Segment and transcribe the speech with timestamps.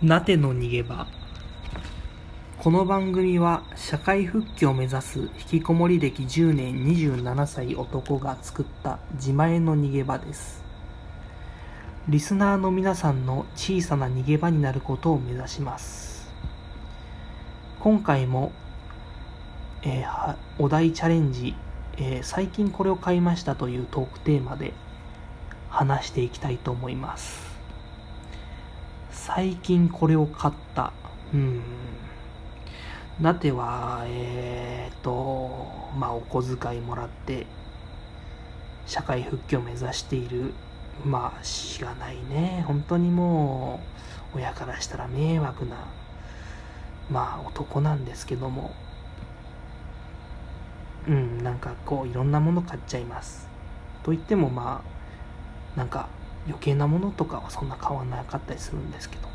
[0.00, 1.08] なての逃げ場。
[2.56, 5.28] この番組は社会復帰を目指す引
[5.58, 10.62] きこもり歴10年27歳男が作った自前の逃げ場です。
[12.08, 16.30] リスナーの皆さんの小さな逃げ場になることを目指します。
[17.80, 18.52] 今回も、
[19.82, 21.56] えーお題チャレンジ、
[21.96, 24.74] えー最近これを買いましたというトークテーマで
[25.68, 27.47] 話していきたいと思います。
[29.28, 30.90] 最近これを買った。
[31.34, 31.62] うん。
[33.20, 37.44] なては、えーと、まあ、お小遣いもらって、
[38.86, 40.54] 社会復帰を目指している、
[41.04, 42.64] まあ、しがないね。
[42.66, 43.80] 本当にも
[44.34, 45.76] う、親からしたら迷惑な、
[47.10, 48.72] まあ、男なんですけども、
[51.06, 53.46] うん、なんかこう、いろんなもの買っちゃいます。
[54.04, 54.82] と言っても、ま
[55.76, 56.08] あ、なんか、
[56.48, 59.28] 余計なものとかはそんな買わなかったりするんですけど。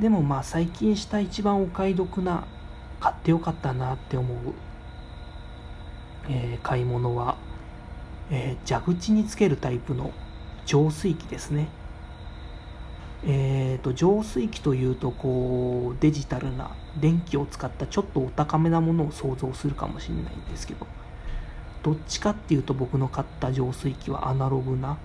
[0.00, 2.46] でもまあ最近した一番お買い得な
[3.00, 4.38] 買ってよかったなって思う、
[6.28, 7.36] えー買い物は、
[8.30, 10.12] えー蛇口につけるタイプの
[10.66, 11.68] 浄水器ですね。
[13.24, 20.86] えーと浄水器というとこうデジタルな電気を使ったちょっとお高めなものを想像するかもしれないんですけど。
[21.82, 24.98] どっちかっていうと僕の買った浄水器はアナログな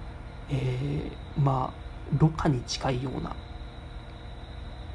[0.49, 3.35] えーまあ、ろ過に近いような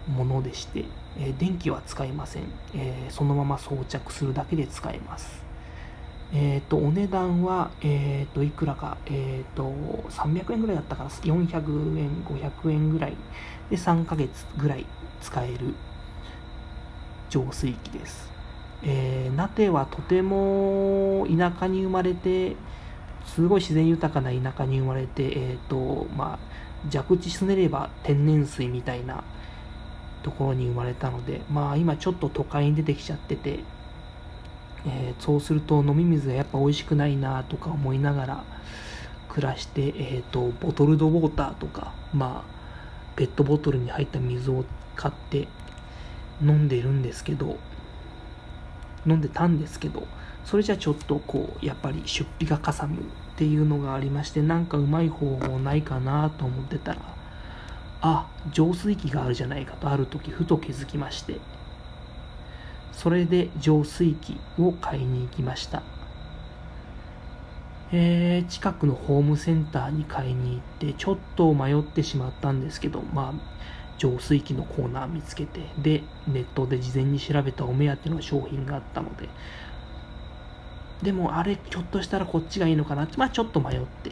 [0.09, 0.85] ものでして、
[1.19, 5.43] えー電気は使いません、えーそのまま装着するだけで使えます。
[6.35, 9.65] えっ、と、お値段は、えっ、と、いくらか、えっ、と、
[10.09, 13.17] 300円ぐらいだったかな、400円、500円ぐらい
[13.69, 14.87] で3ヶ月ぐらい
[15.21, 15.75] 使える
[17.29, 18.33] 浄水器です。
[18.83, 22.57] えー、ナテはとても田舎に生まれて、
[23.27, 29.23] すごい自然豊かな田舎に生まれて、えっ、と、まあ、蛇口すねれば天然水みたいな
[30.23, 33.61] ところに生まれたので、まあ今ちょっと都会に出てきちゃってて、
[34.87, 38.45] えーそうすると飲み水がやっぱ美味しくないなとか思いながら
[39.29, 42.53] 暮らして、えっ、と、ボトルドウォーターとか、まあ、
[43.17, 44.65] ペットボトルに入った水を
[44.95, 45.49] 買って
[46.43, 47.57] 飲んでるんですけど、
[49.07, 50.07] 飲んでたんですけど、
[50.45, 53.01] それじゃちょっとこう、やっぱり出費がかさむっ
[53.37, 57.01] ていうのがありまして、なんかうまい方法ないかなと思ってたら、
[58.01, 61.41] あ、浄水器があるじゃないかとある時ふと気づきまして、
[62.93, 65.83] それで浄水器を買いに行きました。
[67.93, 73.35] えー近くのホームセンターに買いに行って、ちょっと迷ってしまったんですけど、まあ、
[74.03, 79.29] 浄水器のコーナー見つけて、で、ネットで事前に調べたお目当ての商品があったので、
[81.05, 84.11] でもあれ、ひょっとしたらこっちがいいのかなって、まあちょっと迷って、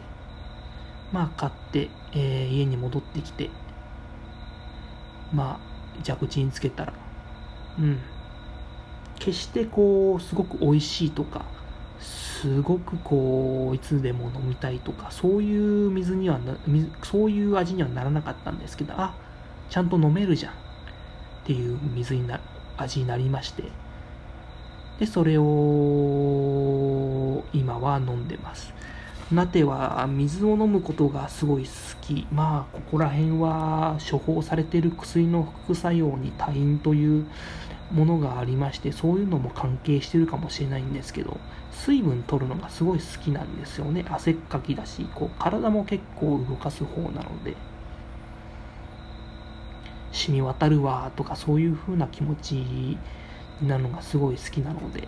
[1.11, 3.49] まあ買って、えー家に戻ってきて、
[5.33, 6.93] まあ蛇口につけたら、
[7.77, 7.99] うん。
[9.19, 11.43] 決してこう、すごく美味しいとか、
[11.99, 16.39] すごくこう、いつでも飲みたいとか、そういう水には、
[17.03, 19.13] そういう味にはならなかったんですけど、あ、
[19.71, 20.55] ちゃんと飲めるじゃんっ
[21.45, 22.41] ていう水にな、
[22.75, 23.63] 味になりまして、
[24.99, 25.45] で、それを
[27.53, 28.73] 今は飲んでます。
[29.31, 31.69] ナテは水を飲むことがすごい好
[32.01, 32.27] き。
[32.33, 37.25] まあ、ここら辺は処方されてる薬の副作用に多因という
[37.93, 41.37] ものがありまして、そういうのも関係してるかもしれないんですけど、
[41.71, 44.03] 水分取るのがすごい好きなんですよね。
[44.09, 47.55] 汗っかきだし、こう体も結構動かす方なので。
[50.11, 52.97] 染み渡るわとかそういう風な気持ちに
[53.61, 55.07] なるのがすごい好きなので、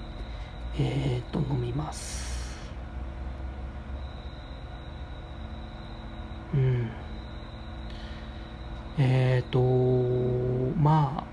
[0.78, 2.34] えー、と飲みます。
[6.54, 6.90] うん。
[8.98, 9.60] えー、と
[10.80, 11.26] ま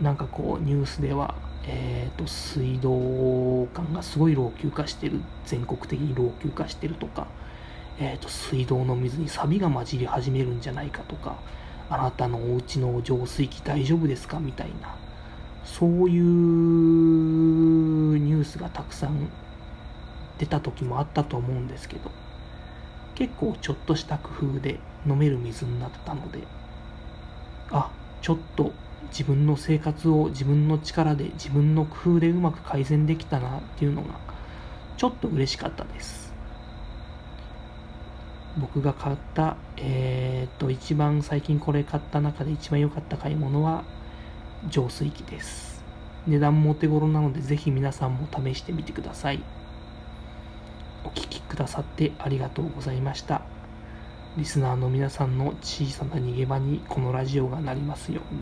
[0.00, 1.34] あなんかこうニュースでは
[1.70, 7.26] えー、と水道管がすごい老朽化してる全国的に老朽化してるとか
[8.00, 11.36] えー、と水道の水にサビが混じり始めるんじゃないかとか
[11.90, 14.94] あなたのお家の浄水器大丈夫ですかみたいな
[15.64, 16.22] そういう
[18.18, 19.28] ニュースがたくさん
[20.38, 22.10] 出た時もあったと思うんですけど
[23.16, 26.40] 結構ちょっとした工夫で飲める水になったので
[27.70, 27.90] あ
[28.22, 28.72] ちょっと
[29.10, 34.14] 自分の生活を自分の力で自分の工夫でうまく改善できたなっていうのが
[34.96, 36.27] ちょっと嬉しかったです。
[38.58, 43.84] 僕が買った、えーっと、一番最近これ買った中で一番良かった買い物は
[44.68, 45.84] 浄水器です。
[46.26, 49.42] 値段もお手頃なのでぜひ皆さんも試してみてください。
[51.04, 53.42] お聞きくださってありがとうございました。
[54.36, 58.40] リスナーの皆さんの小さな逃げ場にこのラジオがなりますように。